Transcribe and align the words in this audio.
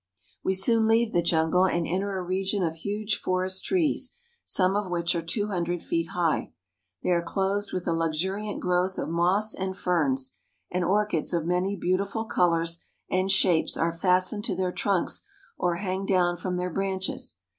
We 0.43 0.55
soon 0.55 0.87
leave 0.87 1.13
the 1.13 1.21
jungle 1.21 1.67
and 1.67 1.85
enter 1.85 2.17
a 2.17 2.23
region 2.23 2.63
of 2.63 2.73
huge 2.77 3.19
forest 3.21 3.63
trees, 3.65 4.15
some 4.45 4.75
of 4.75 4.89
which 4.89 5.13
are 5.13 5.21
two 5.21 5.49
hundred 5.49 5.83
feet 5.83 6.07
high. 6.15 6.53
They 7.03 7.11
are 7.11 7.21
clothed 7.21 7.71
with 7.71 7.85
a 7.87 7.93
luxuriant 7.93 8.61
growth 8.61 8.97
of 8.97 9.09
moss 9.09 9.53
and 9.53 9.77
ferns; 9.77 10.33
and 10.71 10.83
orchids 10.83 11.35
of 11.35 11.45
many 11.45 11.75
beautiful 11.77 12.25
colors 12.25 12.83
and 13.11 13.29
shapes 13.31 13.77
are 13.77 13.93
fas 13.93 14.31
tened 14.33 14.43
to 14.45 14.55
their 14.55 14.71
trunks 14.71 15.23
or 15.55 15.75
hang 15.75 16.07
down 16.07 16.35
from 16.35 16.57
their 16.57 16.71
branches. 16.73 17.35